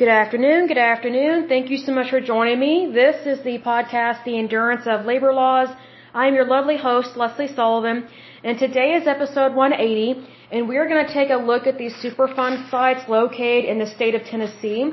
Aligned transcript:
Good 0.00 0.08
afternoon. 0.08 0.66
Good 0.66 0.78
afternoon. 0.78 1.46
Thank 1.46 1.68
you 1.68 1.76
so 1.76 1.92
much 1.92 2.08
for 2.08 2.22
joining 2.22 2.58
me. 2.58 2.90
This 2.90 3.26
is 3.26 3.44
the 3.44 3.58
podcast, 3.58 4.24
The 4.24 4.38
Endurance 4.38 4.86
of 4.86 5.04
Labor 5.04 5.30
Laws. 5.34 5.68
I 6.14 6.26
am 6.26 6.34
your 6.34 6.46
lovely 6.46 6.78
host, 6.78 7.18
Lesley 7.18 7.48
Sullivan, 7.48 8.08
and 8.42 8.58
today 8.58 8.94
is 8.94 9.06
episode 9.06 9.54
180, 9.54 10.26
and 10.52 10.66
we're 10.70 10.88
going 10.88 11.06
to 11.06 11.12
take 11.12 11.28
a 11.28 11.36
look 11.36 11.66
at 11.66 11.76
these 11.76 11.92
Superfund 12.02 12.70
sites 12.70 13.10
located 13.10 13.66
in 13.66 13.78
the 13.78 13.84
state 13.84 14.14
of 14.14 14.24
Tennessee. 14.24 14.90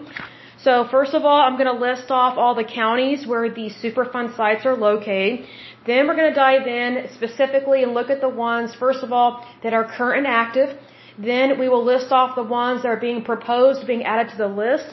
So 0.57 0.86
first 0.91 1.14
of 1.14 1.24
all, 1.24 1.39
I'm 1.39 1.58
going 1.58 1.74
to 1.74 1.82
list 1.89 2.12
off 2.12 2.38
all 2.38 2.54
the 2.54 2.66
counties 2.66 3.26
where 3.26 3.50
these 3.50 3.74
Superfund 3.82 4.36
sites 4.36 4.66
are 4.66 4.76
located. 4.76 5.46
Then 5.86 6.05
we're 6.05 6.18
going 6.18 6.34
to 6.34 6.39
dive 6.48 6.68
in 6.68 7.08
specifically 7.14 7.82
and 7.82 7.94
look 7.94 8.10
at 8.10 8.20
the 8.20 8.34
ones, 8.50 8.76
first 8.76 9.05
of 9.05 9.14
all, 9.14 9.48
that 9.64 9.74
are 9.74 9.86
current 9.86 10.26
and 10.26 10.28
active. 10.28 10.78
Then 11.18 11.59
we 11.59 11.68
will 11.70 11.84
list 11.84 12.11
off 12.11 12.36
the 12.36 12.43
ones 12.43 12.83
that 12.83 12.89
are 12.89 13.04
being 13.09 13.23
proposed 13.23 13.88
being 13.88 14.04
added 14.04 14.29
to 14.31 14.38
the 14.38 14.47
list. 14.47 14.86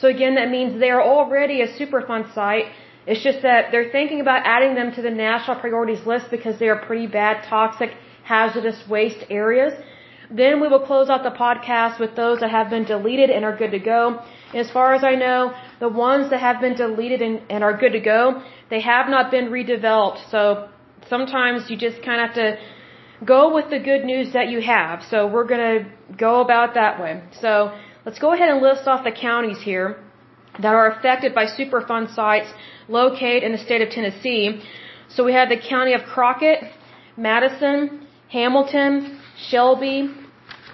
So 0.00 0.08
again, 0.08 0.34
that 0.36 0.50
means 0.50 0.78
they 0.80 0.90
are 0.90 1.02
already 1.02 1.60
a 1.60 1.68
Superfund 1.68 2.32
site. 2.34 2.66
It's 3.06 3.22
just 3.22 3.42
that 3.42 3.72
they're 3.72 3.90
thinking 3.90 4.20
about 4.20 4.46
adding 4.46 4.74
them 4.74 4.92
to 4.92 5.02
the 5.02 5.10
national 5.10 5.56
priorities 5.56 6.06
list 6.06 6.30
because 6.30 6.58
they 6.58 6.68
are 6.68 6.76
pretty 6.76 7.08
bad, 7.08 7.42
toxic, 7.44 7.90
hazardous 8.22 8.88
waste 8.88 9.24
areas. 9.28 9.72
Then 10.30 10.60
we 10.60 10.68
will 10.68 10.80
close 10.80 11.10
out 11.10 11.24
the 11.24 11.36
podcast 11.36 11.98
with 11.98 12.14
those 12.16 12.40
that 12.40 12.50
have 12.50 12.70
been 12.70 12.84
deleted 12.84 13.28
and 13.28 13.44
are 13.44 13.56
good 13.56 13.72
to 13.72 13.78
go. 13.78 14.22
As 14.54 14.70
far 14.70 14.94
as 14.94 15.04
I 15.04 15.14
know, 15.14 15.52
the 15.80 15.88
ones 15.88 16.30
that 16.30 16.40
have 16.40 16.60
been 16.60 16.74
deleted 16.74 17.20
and, 17.20 17.42
and 17.50 17.62
are 17.64 17.76
good 17.76 17.92
to 17.92 18.00
go, 18.00 18.42
they 18.70 18.80
have 18.80 19.08
not 19.08 19.30
been 19.30 19.46
redeveloped. 19.50 20.30
So 20.30 20.68
sometimes 21.08 21.68
you 21.70 21.76
just 21.76 22.02
kind 22.02 22.20
of 22.20 22.28
have 22.28 22.36
to 22.36 22.58
go 23.24 23.54
with 23.54 23.70
the 23.70 23.78
good 23.78 24.04
news 24.04 24.32
that 24.32 24.48
you 24.48 24.60
have. 24.60 25.02
So 25.10 25.26
we're 25.26 25.46
going 25.46 25.84
to 25.84 25.90
go 26.16 26.40
about 26.40 26.74
that 26.74 27.00
way. 27.00 27.22
So 27.40 27.76
let's 28.04 28.18
go 28.18 28.32
ahead 28.32 28.48
and 28.48 28.60
list 28.62 28.86
off 28.86 29.04
the 29.04 29.12
counties 29.12 29.60
here 29.60 29.98
that 30.60 30.74
are 30.74 30.90
affected 30.90 31.34
by 31.34 31.46
Superfund 31.46 32.14
sites 32.14 32.52
located 32.88 33.42
in 33.42 33.52
the 33.52 33.58
state 33.58 33.80
of 33.80 33.90
Tennessee. 33.90 34.62
So 35.08 35.24
we 35.24 35.32
have 35.32 35.48
the 35.48 35.56
county 35.56 35.94
of 35.94 36.02
Crockett, 36.04 36.58
Madison, 37.16 38.06
Hamilton, 38.28 39.20
Shelby, 39.48 40.10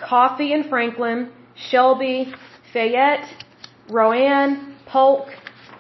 Coffee 0.01 0.53
and 0.53 0.67
Franklin, 0.67 1.31
Shelby, 1.57 2.33
Fayette, 2.73 3.27
Roane, 3.89 4.77
Polk, 4.87 5.29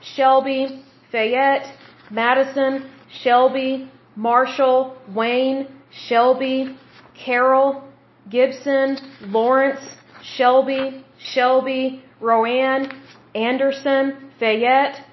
Shelby, 0.02 0.82
Fayette, 1.10 1.72
Madison, 2.10 2.90
Shelby, 3.22 3.90
Marshall, 4.16 4.96
Wayne, 5.14 5.68
Shelby, 5.90 6.76
Carroll, 7.14 7.84
Gibson, 8.30 8.98
Lawrence, 9.22 9.80
Shelby, 10.22 11.04
Shelby, 11.18 12.02
Roane, 12.20 12.90
Anderson, 13.34 14.30
Fayette, 14.38 15.04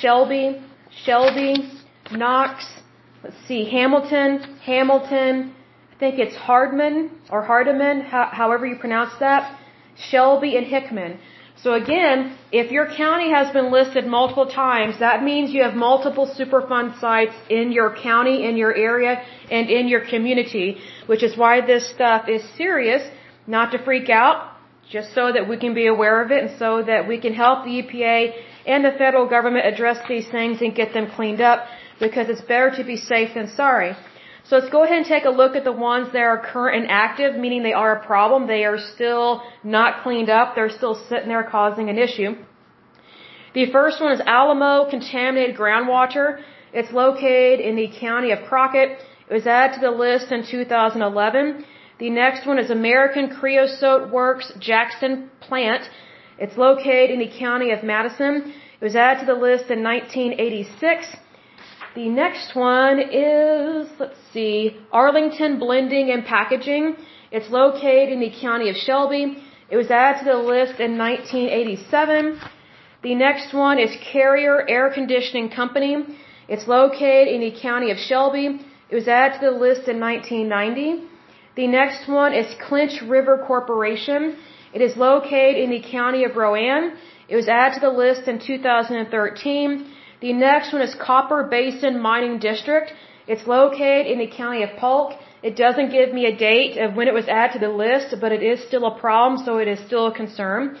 Shelby, 0.00 0.62
Shelby, 1.04 1.70
Knox, 2.12 2.64
let's 3.22 3.36
see, 3.46 3.68
Hamilton, 3.70 4.58
Hamilton, 4.64 5.54
I 5.92 5.98
think 5.98 6.18
it's 6.18 6.36
Hardman 6.36 7.10
or 7.30 7.44
Hardeman, 7.44 8.02
however 8.02 8.66
you 8.66 8.76
pronounce 8.76 9.12
that, 9.18 9.58
Shelby 9.96 10.56
and 10.56 10.66
Hickman. 10.66 11.18
So 11.62 11.74
again, 11.74 12.36
if 12.52 12.70
your 12.70 12.86
county 12.86 13.30
has 13.30 13.52
been 13.52 13.72
listed 13.72 14.06
multiple 14.06 14.46
times, 14.46 15.00
that 15.00 15.24
means 15.24 15.50
you 15.50 15.62
have 15.64 15.74
multiple 15.74 16.26
Superfund 16.38 17.00
sites 17.00 17.34
in 17.50 17.72
your 17.72 17.96
county, 17.96 18.46
in 18.48 18.56
your 18.56 18.74
area, 18.74 19.22
and 19.50 19.68
in 19.68 19.88
your 19.88 20.00
community, 20.12 20.78
which 21.06 21.24
is 21.24 21.36
why 21.36 21.60
this 21.60 21.88
stuff 21.90 22.28
is 22.28 22.42
serious, 22.56 23.02
not 23.48 23.72
to 23.72 23.78
freak 23.82 24.08
out, 24.08 24.52
just 24.88 25.12
so 25.14 25.32
that 25.32 25.48
we 25.48 25.56
can 25.56 25.74
be 25.74 25.86
aware 25.86 26.22
of 26.22 26.30
it 26.30 26.44
and 26.44 26.58
so 26.58 26.82
that 26.82 27.08
we 27.08 27.18
can 27.18 27.34
help 27.34 27.64
the 27.64 27.82
EPA 27.82 28.32
and 28.66 28.84
the 28.84 28.92
federal 28.92 29.26
government 29.28 29.66
address 29.66 29.98
these 30.08 30.28
things 30.28 30.62
and 30.62 30.74
get 30.74 30.92
them 30.92 31.10
cleaned 31.10 31.40
up 31.40 31.66
because 31.98 32.28
it's 32.28 32.40
better 32.42 32.70
to 32.76 32.84
be 32.84 32.96
safe 32.96 33.34
than 33.34 33.48
sorry. 33.48 33.96
So 34.48 34.56
let's 34.56 34.70
go 34.70 34.82
ahead 34.82 34.96
and 34.96 35.06
take 35.06 35.26
a 35.26 35.30
look 35.40 35.56
at 35.56 35.64
the 35.64 35.72
ones 35.72 36.10
that 36.14 36.22
are 36.22 36.38
current 36.38 36.74
and 36.80 36.90
active, 36.90 37.36
meaning 37.36 37.62
they 37.62 37.74
are 37.74 37.96
a 37.96 38.06
problem. 38.06 38.46
They 38.46 38.64
are 38.64 38.78
still 38.94 39.42
not 39.62 40.02
cleaned 40.02 40.30
up. 40.30 40.54
They're 40.54 40.70
still 40.70 40.94
sitting 41.08 41.28
there 41.28 41.42
causing 41.44 41.90
an 41.90 41.98
issue. 41.98 42.30
The 43.52 43.70
first 43.70 44.00
one 44.00 44.12
is 44.12 44.20
Alamo 44.20 44.88
contaminated 44.88 45.54
groundwater. 45.54 46.40
It's 46.72 46.90
located 46.92 47.60
in 47.60 47.76
the 47.76 47.88
county 48.00 48.30
of 48.30 48.38
Crockett. 48.48 48.98
It 49.28 49.34
was 49.34 49.46
added 49.46 49.74
to 49.74 49.80
the 49.80 49.90
list 49.90 50.32
in 50.32 50.46
2011. 50.46 51.66
The 51.98 52.08
next 52.08 52.46
one 52.46 52.58
is 52.58 52.70
American 52.70 53.28
Creosote 53.28 54.10
Works 54.10 54.50
Jackson 54.58 55.30
Plant. 55.40 55.90
It's 56.38 56.56
located 56.56 57.10
in 57.10 57.18
the 57.18 57.32
county 57.38 57.70
of 57.70 57.82
Madison. 57.82 58.54
It 58.80 58.84
was 58.84 58.96
added 58.96 59.20
to 59.20 59.26
the 59.26 59.38
list 59.48 59.70
in 59.70 59.82
1986. 59.82 61.16
The 61.94 62.08
next 62.08 62.54
one 62.54 63.00
is, 63.00 63.88
let's 63.98 64.20
see, 64.32 64.76
Arlington 64.92 65.58
Blending 65.58 66.10
and 66.10 66.24
Packaging. 66.24 66.96
It's 67.30 67.48
located 67.50 68.10
in 68.10 68.20
the 68.20 68.30
county 68.30 68.68
of 68.68 68.76
Shelby. 68.76 69.42
It 69.70 69.76
was 69.76 69.90
added 69.90 70.18
to 70.20 70.24
the 70.24 70.36
list 70.36 70.80
in 70.80 70.98
1987. 70.98 72.40
The 73.02 73.14
next 73.14 73.54
one 73.54 73.78
is 73.78 73.96
Carrier 74.12 74.68
Air 74.68 74.90
Conditioning 74.92 75.50
Company. 75.50 76.04
It's 76.48 76.66
located 76.68 77.28
in 77.28 77.40
the 77.40 77.58
county 77.58 77.90
of 77.90 77.98
Shelby. 77.98 78.60
It 78.90 78.94
was 78.94 79.08
added 79.08 79.40
to 79.40 79.46
the 79.46 79.56
list 79.66 79.88
in 79.88 79.98
1990. 80.00 81.04
The 81.56 81.66
next 81.66 82.08
one 82.08 82.32
is 82.34 82.46
Clinch 82.68 83.02
River 83.02 83.44
Corporation. 83.46 84.36
It 84.72 84.82
is 84.82 84.96
located 84.96 85.56
in 85.56 85.70
the 85.70 85.82
county 85.82 86.24
of 86.24 86.36
Roane. 86.36 86.92
It 87.28 87.36
was 87.36 87.48
added 87.48 87.74
to 87.74 87.80
the 87.80 87.90
list 87.90 88.28
in 88.28 88.38
2013. 88.38 89.86
The 90.20 90.32
next 90.32 90.72
one 90.72 90.82
is 90.82 90.94
Copper 90.96 91.44
Basin 91.44 92.00
Mining 92.00 92.38
District. 92.40 92.92
It's 93.28 93.46
located 93.46 94.06
in 94.12 94.18
the 94.18 94.26
county 94.26 94.62
of 94.64 94.70
Polk. 94.76 95.12
It 95.42 95.54
doesn't 95.54 95.90
give 95.90 96.12
me 96.12 96.26
a 96.26 96.34
date 96.36 96.76
of 96.76 96.96
when 96.96 97.06
it 97.06 97.14
was 97.14 97.28
added 97.28 97.52
to 97.52 97.60
the 97.66 97.74
list, 97.84 98.14
but 98.20 98.32
it 98.32 98.42
is 98.42 98.58
still 98.68 98.86
a 98.86 98.98
problem, 98.98 99.44
so 99.44 99.58
it 99.58 99.68
is 99.68 99.78
still 99.88 100.06
a 100.08 100.14
concern. 100.14 100.76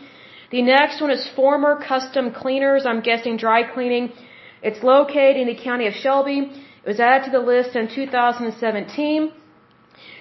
The 0.50 0.62
next 0.62 1.00
one 1.00 1.12
is 1.12 1.28
Former 1.36 1.76
Custom 1.76 2.32
Cleaners. 2.32 2.84
I'm 2.84 3.00
guessing 3.00 3.36
dry 3.36 3.62
cleaning. 3.74 4.12
It's 4.60 4.82
located 4.82 5.36
in 5.36 5.46
the 5.46 5.60
county 5.68 5.86
of 5.86 5.94
Shelby. 5.94 6.38
It 6.82 6.88
was 6.92 6.98
added 6.98 7.26
to 7.26 7.30
the 7.30 7.44
list 7.52 7.76
in 7.76 7.86
2017. 7.86 9.32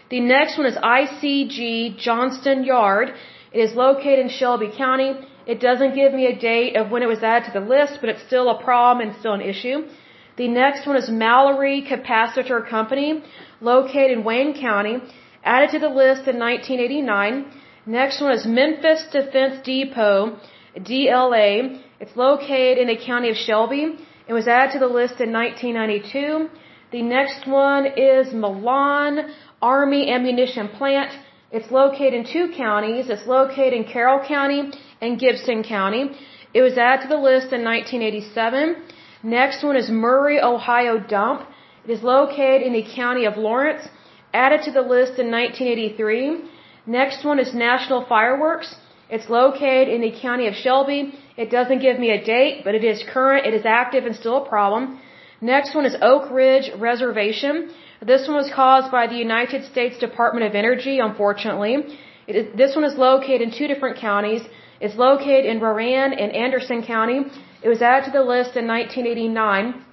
The 0.10 0.20
next 0.20 0.58
one 0.60 0.68
is 0.68 0.76
ICG 0.76 1.98
Johnston 1.98 2.64
Yard. 2.66 3.16
It 3.52 3.60
is 3.60 3.74
located 3.74 4.20
in 4.20 4.30
Shelby 4.30 4.70
County. 4.78 5.12
It 5.54 5.62
doesn't 5.62 5.96
give 5.96 6.14
me 6.14 6.26
a 6.28 6.36
date 6.38 6.76
of 6.76 6.92
when 6.92 7.04
it 7.04 7.12
was 7.14 7.24
added 7.24 7.46
to 7.48 7.60
the 7.60 7.66
list, 7.76 8.00
but 8.02 8.10
it's 8.10 8.24
still 8.30 8.50
a 8.50 8.62
problem 8.62 9.08
and 9.08 9.18
still 9.18 9.34
an 9.34 9.46
issue. 9.54 9.78
The 10.36 10.50
next 10.50 10.86
one 10.86 10.98
is 10.98 11.10
Mallory 11.10 11.78
Capacitor 11.92 12.60
Company, 12.70 13.24
located 13.62 14.12
in 14.18 14.24
Wayne 14.26 14.54
County, 14.60 14.96
added 15.44 15.70
to 15.76 15.80
the 15.80 15.94
list 16.02 16.28
in 16.32 16.38
1989. 16.38 17.46
Next 17.86 18.20
one 18.20 18.34
is 18.34 18.46
Memphis 18.46 19.06
Defense 19.10 19.56
Depot, 19.64 20.38
DLA. 20.90 21.82
It's 22.02 22.16
located 22.18 22.78
in 22.78 22.88
the 22.94 22.98
county 22.98 23.30
of 23.30 23.38
Shelby. 23.38 23.84
It 24.28 24.34
was 24.34 24.50
added 24.50 24.74
to 24.74 24.80
the 24.80 24.94
list 25.00 25.22
in 25.22 25.32
1992. 25.32 26.50
The 26.92 27.02
next 27.02 27.48
one 27.48 27.86
is 27.86 28.34
Milan 28.34 29.32
Army 29.62 30.12
Ammunition 30.12 30.68
Plant. 30.68 31.12
It's 31.52 31.72
located 31.72 32.14
in 32.14 32.26
two 32.26 32.52
counties. 32.56 33.10
It's 33.10 33.26
located 33.26 33.74
in 33.80 33.86
Carroll 33.86 34.22
County 34.28 34.74
and 35.02 35.20
Gibson 35.20 35.64
County. 35.64 36.04
It 36.54 36.62
was 36.62 36.78
added 36.78 37.04
to 37.04 37.10
the 37.16 37.22
list 37.30 37.54
in 37.54 37.64
1987. 37.64 38.76
Next 39.24 39.64
one 39.64 39.76
is 39.76 39.90
Murray, 39.90 40.40
Ohio 40.42 41.00
Dump. 41.00 41.48
It 41.86 41.92
is 41.92 42.04
located 42.04 42.62
in 42.68 42.74
the 42.74 42.86
county 42.96 43.26
of 43.26 43.38
Lawrence. 43.38 43.88
Added 44.34 44.62
to 44.64 44.72
the 44.72 44.82
list 44.82 45.20
in 45.24 45.32
1983. 45.32 46.44
Next 46.86 47.24
one 47.24 47.40
is 47.40 47.54
National 47.54 48.06
Fireworks. 48.06 48.76
It's 49.10 49.30
located 49.30 49.88
in 49.88 50.02
the 50.02 50.14
county 50.20 50.48
of 50.48 50.54
Shelby. 50.54 51.14
It 51.38 51.50
doesn't 51.50 51.80
give 51.80 51.98
me 52.00 52.10
a 52.12 52.24
date, 52.24 52.64
but 52.66 52.76
it 52.76 52.84
is 52.84 53.04
current, 53.14 53.46
it 53.46 53.54
is 53.54 53.66
active, 53.66 54.06
and 54.06 54.16
still 54.16 54.38
a 54.44 54.50
problem. 54.50 55.00
Next 55.40 55.76
one 55.76 55.86
is 55.86 55.96
Oak 56.02 56.32
Ridge 56.32 56.72
Reservation. 56.78 57.70
This 58.02 58.28
one 58.28 58.38
was 58.38 58.52
caused 58.54 58.92
by 58.92 59.08
the 59.08 59.16
United 59.16 59.66
States 59.66 59.98
Department 59.98 60.46
of 60.46 60.56
Energy, 60.56 61.00
unfortunately. 61.00 61.98
this 62.28 62.76
one 62.76 62.84
is 62.84 62.96
located 62.98 63.42
in 63.42 63.52
two 63.52 63.68
different 63.68 63.98
counties. 63.98 64.42
It's 64.80 64.96
located 64.96 65.46
in 65.46 65.60
Roane 65.60 66.14
and 66.14 66.32
Anderson 66.46 66.84
County. 66.84 67.20
It 67.64 67.70
was 67.70 67.82
added 67.82 68.06
to 68.06 68.12
the 68.12 68.24
list 68.24 68.56
in 68.56 68.68
1989. 68.68 69.84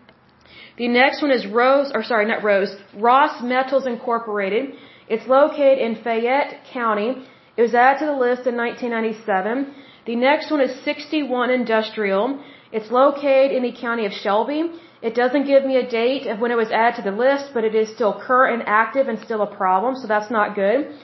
The 0.76 0.88
next 0.88 1.22
one 1.22 1.30
is 1.30 1.46
Rose, 1.46 1.92
or 1.94 2.02
sorry, 2.02 2.26
not 2.26 2.42
Rose, 2.42 2.76
Ross 2.94 3.42
Metals 3.42 3.86
Incorporated. 3.86 4.74
It's 5.08 5.26
located 5.26 5.78
in 5.78 6.02
Fayette 6.02 6.52
County. 6.72 7.10
It 7.56 7.62
was 7.62 7.74
added 7.74 8.00
to 8.00 8.06
the 8.06 8.18
list 8.26 8.46
in 8.46 8.56
1997. 8.56 9.74
The 10.06 10.16
next 10.16 10.50
one 10.50 10.60
is 10.60 10.72
61 10.84 11.50
Industrial. 11.50 12.42
It's 12.72 12.90
located 12.90 13.52
in 13.52 13.62
the 13.62 13.72
county 13.72 14.04
of 14.04 14.12
Shelby. 14.12 14.72
It 15.00 15.14
doesn't 15.14 15.46
give 15.46 15.64
me 15.64 15.76
a 15.76 15.88
date 15.88 16.26
of 16.26 16.40
when 16.40 16.50
it 16.50 16.56
was 16.56 16.70
added 16.70 16.96
to 16.96 17.10
the 17.10 17.16
list, 17.16 17.52
but 17.54 17.62
it 17.62 17.74
is 17.74 17.94
still 17.94 18.20
current 18.26 18.54
and 18.54 18.68
active 18.68 19.06
and 19.06 19.18
still 19.20 19.42
a 19.42 19.56
problem, 19.62 19.94
so 19.94 20.06
that's 20.08 20.30
not 20.30 20.54
good. 20.54 20.94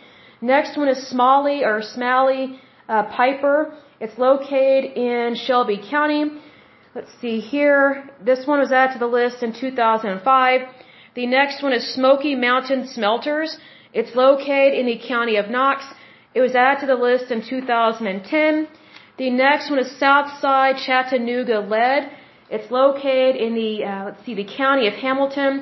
Next 0.41 0.77
one 0.77 0.89
is 0.89 1.07
Smalley 1.09 1.65
or 1.65 1.81
Smalley 1.83 2.59
uh, 2.91 3.05
Piper. 3.19 3.57
It's 4.01 4.19
located 4.19 4.85
in 5.09 5.37
Shelby 5.47 5.79
County. 5.95 6.23
Let's 6.95 7.13
see 7.21 7.39
here. 7.39 8.11
This 8.31 8.47
one 8.51 8.59
was 8.65 8.73
added 8.73 8.95
to 8.95 8.99
the 9.07 9.13
list 9.21 9.43
in 9.47 9.53
2005. 9.53 10.61
The 11.15 11.27
next 11.27 11.63
one 11.63 11.73
is 11.73 11.95
Smoky 11.95 12.35
Mountain 12.35 12.89
Smelters. 12.89 13.51
It's 13.93 14.15
located 14.15 14.75
in 14.81 14.87
the 14.87 14.99
county 15.13 15.37
of 15.37 15.49
Knox. 15.49 15.79
It 16.35 16.41
was 16.41 16.55
added 16.55 16.81
to 16.81 16.87
the 16.87 17.01
list 17.09 17.31
in 17.31 17.41
2010. 17.49 18.69
The 19.19 19.31
next 19.31 19.71
one 19.71 19.79
is 19.79 19.91
Southside 19.99 20.77
Chattanooga 20.85 21.61
Lead. 21.61 22.11
It's 22.51 22.71
located 22.71 23.37
in 23.37 23.55
the, 23.55 23.85
uh, 23.85 24.05
let's 24.07 24.25
see, 24.25 24.35
the 24.35 24.49
county 24.63 24.89
of 24.89 24.95
Hamilton. 24.95 25.53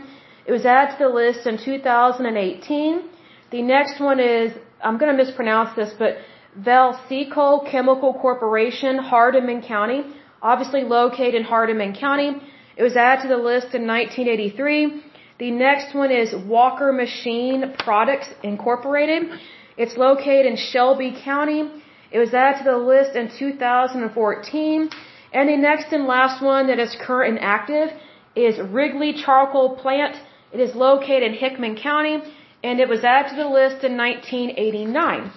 It 0.46 0.52
was 0.52 0.64
added 0.64 0.96
to 0.96 1.04
the 1.04 1.14
list 1.22 1.46
in 1.46 1.58
2018. 1.58 3.02
The 3.50 3.62
next 3.62 4.00
one 4.00 4.20
is, 4.20 4.52
I'm 4.82 4.96
going 4.96 5.14
to 5.14 5.24
mispronounce 5.24 5.70
this, 5.76 5.92
but 5.98 6.16
Velsicol 6.60 7.70
Chemical 7.70 8.14
Corporation, 8.14 8.98
Hardeman 8.98 9.66
County 9.66 10.04
obviously 10.42 10.82
located 10.84 11.34
in 11.34 11.44
Hardeman 11.44 11.98
County. 11.98 12.36
It 12.76 12.82
was 12.82 12.96
added 12.96 13.22
to 13.22 13.28
the 13.28 13.36
list 13.36 13.74
in 13.74 13.86
1983. 13.86 15.02
The 15.38 15.50
next 15.50 15.94
one 15.94 16.10
is 16.10 16.34
Walker 16.34 16.92
Machine 16.92 17.74
Products 17.78 18.28
Incorporated. 18.42 19.38
It's 19.76 19.96
located 19.96 20.46
in 20.46 20.56
Shelby 20.56 21.16
County. 21.24 21.70
It 22.10 22.18
was 22.18 22.34
added 22.34 22.58
to 22.58 22.64
the 22.64 22.76
list 22.76 23.14
in 23.16 23.30
2014. 23.36 24.90
And 25.32 25.48
the 25.48 25.56
next 25.56 25.92
and 25.92 26.06
last 26.06 26.42
one 26.42 26.68
that 26.68 26.78
is 26.78 26.96
current 27.00 27.36
and 27.36 27.44
active 27.44 27.90
is 28.34 28.58
Wrigley 28.58 29.12
Charcoal 29.12 29.76
Plant. 29.76 30.16
It 30.52 30.60
is 30.60 30.74
located 30.74 31.22
in 31.24 31.34
Hickman 31.34 31.76
County 31.76 32.22
and 32.64 32.80
it 32.80 32.88
was 32.88 33.04
added 33.04 33.30
to 33.30 33.36
the 33.36 33.48
list 33.48 33.84
in 33.84 33.96
1989. 33.96 35.30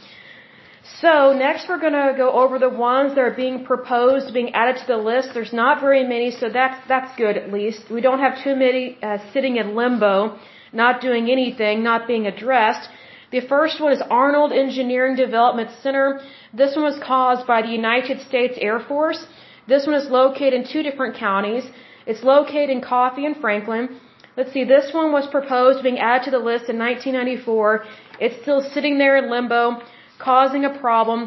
So 0.84 1.34
next 1.38 1.70
we're 1.70 1.80
going 1.80 1.94
to 1.94 2.14
go 2.18 2.32
over 2.32 2.58
the 2.58 2.70
ones 2.70 3.14
that 3.14 3.22
are 3.22 3.36
being 3.36 3.66
proposed, 3.66 4.34
being 4.34 4.54
added 4.56 4.78
to 4.82 4.88
the 4.88 4.98
list. 4.98 5.30
There's 5.34 5.54
not 5.54 5.80
very 5.80 6.04
many, 6.08 6.32
so 6.32 6.50
that's, 6.50 6.88
that's 6.88 7.16
good 7.16 7.38
at 7.38 7.54
least. 7.54 7.92
We 7.92 8.02
don't 8.02 8.20
have 8.20 8.44
too 8.44 8.56
many 8.56 8.98
uh, 9.04 9.20
sitting 9.32 9.58
in 9.58 9.76
limbo, 9.76 10.40
not 10.74 11.00
doing 11.00 11.30
anything, 11.30 11.84
not 11.84 12.08
being 12.08 12.26
addressed. 12.26 12.90
The 13.32 13.42
first 13.42 13.80
one 13.80 13.94
is 13.94 14.02
Arnold 14.10 14.52
Engineering 14.52 15.16
Development 15.16 15.70
Center. 15.84 16.20
This 16.52 16.76
one 16.76 16.86
was 16.86 17.00
caused 17.04 17.46
by 17.46 17.62
the 17.62 17.70
United 17.70 18.20
States 18.22 18.58
Air 18.60 18.80
Force. 18.80 19.24
This 19.68 19.86
one 19.86 19.96
is 19.96 20.10
located 20.10 20.54
in 20.54 20.68
two 20.68 20.82
different 20.82 21.16
counties. 21.16 21.64
It's 22.08 22.24
located 22.24 22.72
in 22.72 22.82
Coffee 22.82 23.28
and 23.28 23.38
Franklin. 23.38 24.00
Let's 24.36 24.52
see, 24.52 24.64
this 24.64 24.92
one 24.94 25.12
was 25.12 25.28
proposed 25.28 25.84
being 25.84 26.00
added 26.00 26.26
to 26.26 26.32
the 26.32 26.40
list 26.40 26.70
in 26.70 26.80
1994. 26.80 27.86
It's 28.20 28.42
still 28.42 28.62
sitting 28.62 28.98
there 28.98 29.18
in 29.18 29.30
limbo 29.30 29.82
causing 30.30 30.64
a 30.72 30.74
problem, 30.86 31.20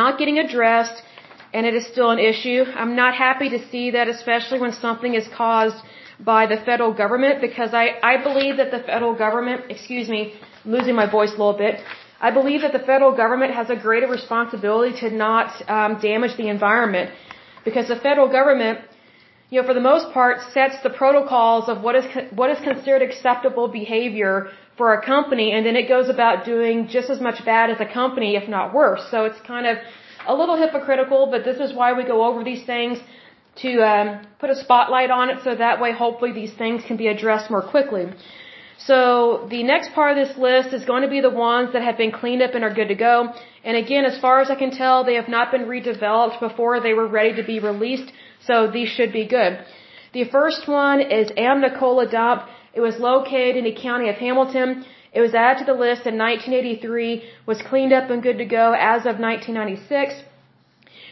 not 0.00 0.12
getting 0.20 0.38
addressed, 0.44 0.98
and 1.54 1.62
it 1.70 1.74
is 1.80 1.84
still 1.94 2.10
an 2.16 2.22
issue. 2.32 2.60
I'm 2.82 2.94
not 2.96 3.12
happy 3.26 3.48
to 3.56 3.60
see 3.70 3.86
that, 3.96 4.06
especially 4.16 4.58
when 4.64 4.72
something 4.86 5.14
is 5.20 5.26
caused 5.42 5.78
by 6.32 6.42
the 6.52 6.58
federal 6.68 6.92
government, 7.02 7.40
because 7.46 7.70
I, 7.82 7.86
I 8.12 8.14
believe 8.28 8.54
that 8.60 8.70
the 8.76 8.82
federal 8.92 9.14
government, 9.24 9.58
excuse 9.74 10.08
me, 10.08 10.20
I'm 10.64 10.72
losing 10.76 10.94
my 11.02 11.08
voice 11.18 11.32
a 11.36 11.38
little 11.42 11.58
bit. 11.66 11.74
I 12.28 12.30
believe 12.38 12.60
that 12.64 12.74
the 12.78 12.84
federal 12.90 13.14
government 13.22 13.52
has 13.60 13.68
a 13.76 13.78
greater 13.86 14.08
responsibility 14.18 14.92
to 15.00 15.08
not 15.10 15.48
um, 15.76 15.92
damage 16.08 16.34
the 16.42 16.48
environment, 16.56 17.10
because 17.66 17.86
the 17.94 18.00
federal 18.08 18.28
government, 18.38 18.78
you 19.50 19.60
know, 19.60 19.66
for 19.70 19.74
the 19.74 19.86
most 19.92 20.06
part, 20.16 20.36
sets 20.54 20.76
the 20.88 20.94
protocols 21.02 21.64
of 21.72 21.76
what 21.84 21.94
is 22.00 22.06
what 22.40 22.48
is 22.54 22.60
considered 22.70 23.02
acceptable 23.08 23.66
behavior 23.80 24.34
for 24.76 24.94
a 24.94 25.04
company 25.04 25.52
and 25.52 25.64
then 25.66 25.76
it 25.76 25.88
goes 25.88 26.08
about 26.08 26.44
doing 26.44 26.88
just 26.88 27.10
as 27.10 27.20
much 27.20 27.44
bad 27.44 27.70
as 27.70 27.80
a 27.80 27.86
company, 28.00 28.36
if 28.36 28.48
not 28.48 28.74
worse. 28.74 29.02
So 29.10 29.24
it's 29.24 29.40
kind 29.46 29.66
of 29.66 29.76
a 30.26 30.34
little 30.34 30.56
hypocritical, 30.56 31.28
but 31.30 31.44
this 31.44 31.58
is 31.58 31.74
why 31.74 31.92
we 31.92 32.04
go 32.04 32.24
over 32.24 32.42
these 32.44 32.64
things 32.64 32.98
to 33.56 33.70
um, 33.82 34.26
put 34.38 34.50
a 34.50 34.56
spotlight 34.56 35.10
on 35.10 35.28
it 35.28 35.38
so 35.44 35.54
that 35.54 35.80
way 35.80 35.92
hopefully 35.92 36.32
these 36.32 36.54
things 36.54 36.82
can 36.86 36.96
be 36.96 37.08
addressed 37.08 37.50
more 37.50 37.62
quickly. 37.62 38.06
So 38.78 39.46
the 39.50 39.62
next 39.62 39.92
part 39.92 40.16
of 40.16 40.26
this 40.26 40.36
list 40.36 40.72
is 40.72 40.84
going 40.84 41.02
to 41.02 41.08
be 41.08 41.20
the 41.20 41.30
ones 41.30 41.72
that 41.72 41.82
have 41.82 41.96
been 41.96 42.10
cleaned 42.10 42.42
up 42.42 42.54
and 42.54 42.64
are 42.64 42.74
good 42.74 42.88
to 42.88 42.94
go. 42.94 43.32
And 43.62 43.76
again, 43.76 44.04
as 44.04 44.18
far 44.20 44.40
as 44.40 44.50
I 44.50 44.56
can 44.56 44.70
tell, 44.70 45.04
they 45.04 45.14
have 45.14 45.28
not 45.28 45.52
been 45.52 45.66
redeveloped 45.66 46.40
before 46.40 46.80
they 46.80 46.94
were 46.94 47.06
ready 47.06 47.34
to 47.36 47.44
be 47.44 47.60
released. 47.60 48.10
So 48.46 48.68
these 48.72 48.88
should 48.88 49.12
be 49.12 49.26
good. 49.26 49.64
The 50.12 50.24
first 50.24 50.66
one 50.66 51.00
is 51.00 51.30
Amnicola 51.30 52.10
Dump. 52.10 52.42
It 52.74 52.80
was 52.80 52.98
located 52.98 53.56
in 53.56 53.64
the 53.64 53.80
county 53.88 54.08
of 54.08 54.16
Hamilton. 54.16 54.84
It 55.12 55.20
was 55.20 55.34
added 55.34 55.58
to 55.60 55.64
the 55.72 55.78
list 55.86 56.06
in 56.06 56.16
1983, 56.16 57.22
was 57.46 57.60
cleaned 57.62 57.92
up 57.92 58.08
and 58.10 58.22
good 58.22 58.38
to 58.38 58.46
go 58.46 58.72
as 58.72 59.00
of 59.10 59.18
1996. 59.18 60.14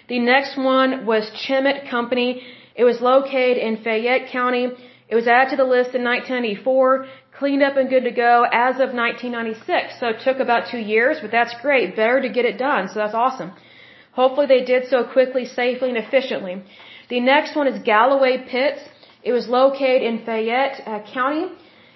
The 0.08 0.18
next 0.18 0.56
one 0.56 1.06
was 1.06 1.30
Chemet 1.42 1.88
Company. 1.90 2.42
It 2.74 2.84
was 2.84 3.00
located 3.00 3.58
in 3.58 3.82
Fayette 3.84 4.30
County. 4.30 4.64
It 5.08 5.14
was 5.14 5.26
added 5.26 5.50
to 5.50 5.56
the 5.56 5.70
list 5.76 5.94
in 5.94 6.02
1994, 6.04 7.06
cleaned 7.38 7.62
up 7.62 7.76
and 7.76 7.90
good 7.90 8.04
to 8.04 8.10
go 8.10 8.46
as 8.66 8.76
of 8.84 8.94
1996. 8.94 10.00
So 10.00 10.08
it 10.08 10.20
took 10.26 10.38
about 10.40 10.70
two 10.70 10.82
years, 10.94 11.18
but 11.20 11.30
that's 11.30 11.54
great. 11.60 11.94
Better 11.94 12.20
to 12.22 12.28
get 12.28 12.44
it 12.44 12.58
done. 12.58 12.88
So 12.88 12.94
that's 13.00 13.14
awesome. 13.14 13.52
Hopefully 14.12 14.46
they 14.46 14.64
did 14.64 14.88
so 14.88 15.04
quickly, 15.04 15.44
safely, 15.44 15.88
and 15.90 15.98
efficiently. 15.98 16.62
The 17.08 17.20
next 17.20 17.54
one 17.54 17.66
is 17.66 17.82
Gallaway 17.82 18.48
Pits. 18.48 18.80
It 19.22 19.32
was 19.32 19.48
located 19.48 20.02
in 20.02 20.24
Fayette 20.24 20.82
uh, 20.86 21.00
County. 21.12 21.46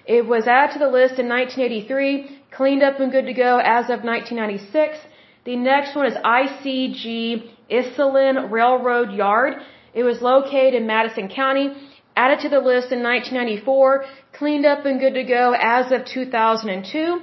It 0.05 0.25
was 0.27 0.45
added 0.47 0.73
to 0.73 0.79
the 0.79 0.87
list 0.99 1.17
in 1.17 1.27
1983, 1.27 2.41
cleaned 2.51 2.83
up 2.83 2.99
and 2.99 3.11
good 3.11 3.25
to 3.25 3.33
go 3.33 3.57
as 3.57 3.85
of 3.85 4.03
1996. 4.03 4.97
The 5.45 5.55
next 5.55 5.95
one 5.95 6.05
is 6.05 6.13
ICG 6.13 7.49
Iselin 7.71 8.51
Railroad 8.51 9.11
Yard. 9.11 9.55
It 9.93 10.03
was 10.03 10.21
located 10.21 10.75
in 10.75 10.85
Madison 10.85 11.27
County, 11.29 11.73
added 12.15 12.39
to 12.41 12.49
the 12.49 12.59
list 12.59 12.91
in 12.91 13.01
1994, 13.01 14.05
cleaned 14.33 14.65
up 14.65 14.85
and 14.85 14.99
good 14.99 15.15
to 15.15 15.23
go 15.23 15.55
as 15.59 15.91
of 15.91 16.05
2002. 16.05 17.21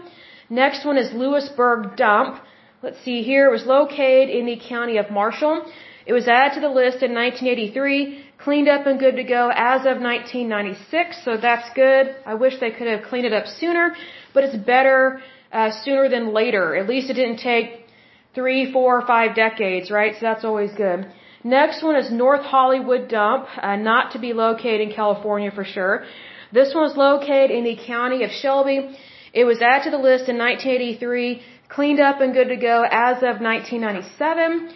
Next 0.50 0.84
one 0.84 0.98
is 0.98 1.12
Lewisburg 1.12 1.96
Dump. 1.96 2.43
Let's 2.82 3.00
see 3.05 3.22
here. 3.22 3.48
It 3.48 3.52
was 3.52 3.66
located 3.66 4.28
in 4.31 4.46
the 4.46 4.58
county 4.69 4.96
of 4.96 5.10
Marshall. 5.10 5.64
It 6.05 6.12
was 6.12 6.26
added 6.26 6.55
to 6.55 6.60
the 6.60 6.69
list 6.69 7.02
in 7.02 7.14
1983, 7.14 8.31
cleaned 8.44 8.69
up 8.69 8.87
and 8.87 8.99
good 8.99 9.17
to 9.17 9.25
go 9.25 9.50
as 9.55 9.81
of 9.83 9.97
1996, 10.00 11.25
so 11.25 11.37
that's 11.37 11.69
good. 11.75 12.15
I 12.27 12.35
wish 12.35 12.55
they 12.61 12.71
could 12.71 12.89
have 12.89 13.03
cleaned 13.05 13.27
it 13.27 13.33
up 13.33 13.47
sooner, 13.47 13.94
but 14.35 14.44
it's 14.44 14.56
better 14.56 15.21
uh, 15.53 15.71
sooner 15.85 16.09
than 16.09 16.33
later. 16.33 16.77
At 16.77 16.89
least 16.89 17.11
it 17.11 17.15
didn't 17.15 17.39
take 17.39 17.69
three, 18.35 18.73
four, 18.73 19.00
or 19.00 19.06
five 19.06 19.35
decades, 19.35 19.91
right? 19.91 20.15
So 20.15 20.21
that's 20.23 20.44
always 20.44 20.73
good. 20.73 21.06
Next 21.44 21.83
one 21.83 21.97
is 21.97 22.11
North 22.11 22.43
Hollywood 22.43 23.09
Dump, 23.09 23.47
uh, 23.61 23.77
not 23.77 24.13
to 24.13 24.19
be 24.19 24.32
located 24.32 24.81
in 24.81 24.93
California 24.94 25.51
for 25.51 25.65
sure. 25.65 26.05
This 26.53 26.75
one 26.75 26.84
was 26.84 26.96
located 26.96 27.51
in 27.51 27.65
the 27.65 27.77
county 27.87 28.22
of 28.25 28.31
Shelby. 28.31 28.96
It 29.32 29.44
was 29.44 29.61
added 29.61 29.84
to 29.84 29.91
the 29.91 30.03
list 30.11 30.29
in 30.29 30.39
1983, 30.39 31.43
cleaned 31.69 32.01
up 32.01 32.20
and 32.20 32.32
good 32.32 32.49
to 32.49 32.56
go 32.56 32.84
as 32.89 33.17
of 33.19 33.41
1997. 33.41 34.75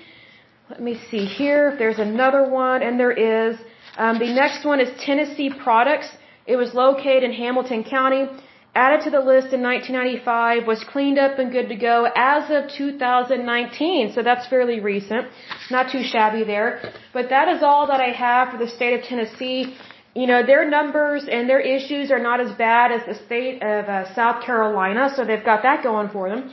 Let 0.69 0.83
me 0.83 0.99
see 1.11 1.25
here 1.25 1.69
if 1.69 1.79
there's 1.79 2.01
another 2.01 2.43
one, 2.51 2.83
and 2.83 2.99
there 2.99 3.13
is. 3.13 3.57
Um, 3.97 4.19
the 4.19 4.33
next 4.35 4.65
one 4.65 4.81
is 4.81 4.91
Tennessee 5.01 5.49
Products. 5.49 6.09
It 6.45 6.57
was 6.57 6.75
located 6.75 7.23
in 7.23 7.33
Hamilton 7.33 7.85
County. 7.85 8.27
Added 8.75 9.05
to 9.05 9.11
the 9.11 9.21
list 9.21 9.55
in 9.55 9.63
1995, 9.63 10.67
was 10.67 10.83
cleaned 10.85 11.19
up 11.19 11.39
and 11.39 11.53
good 11.53 11.69
to 11.69 11.77
go 11.77 12.09
as 12.15 12.51
of 12.51 12.69
2019. 12.77 14.13
So 14.13 14.23
that's 14.23 14.47
fairly 14.49 14.81
recent. 14.81 15.29
Not 15.71 15.93
too 15.93 16.03
shabby 16.03 16.43
there. 16.45 16.93
But 17.13 17.31
that 17.31 17.49
is 17.49 17.63
all 17.63 17.87
that 17.87 18.01
I 18.01 18.11
have 18.11 18.51
for 18.51 18.59
the 18.59 18.69
state 18.69 18.99
of 18.99 19.05
Tennessee. 19.05 19.77
You 20.15 20.27
know, 20.27 20.45
their 20.45 20.69
numbers 20.69 21.27
and 21.31 21.49
their 21.49 21.61
issues 21.61 22.11
are 22.11 22.19
not 22.19 22.41
as 22.41 22.51
bad 22.57 22.91
as 22.91 23.07
the 23.07 23.15
state 23.25 23.63
of 23.63 23.85
uh, 23.87 24.15
South 24.15 24.45
Carolina, 24.45 25.11
so 25.15 25.25
they've 25.25 25.45
got 25.45 25.63
that 25.63 25.83
going 25.85 26.09
for 26.09 26.29
them. 26.29 26.53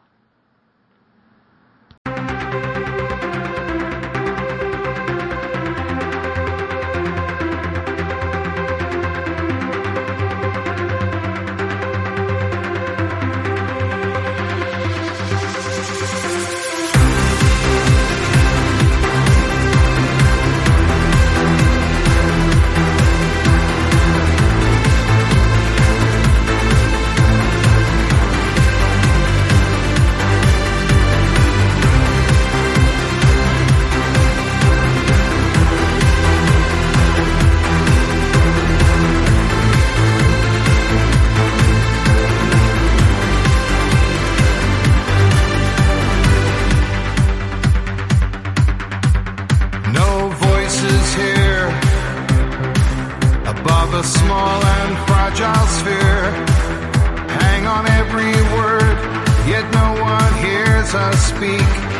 Speak. 61.41 61.90